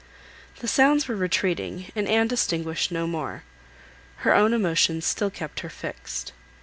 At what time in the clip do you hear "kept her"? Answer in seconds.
5.29-5.69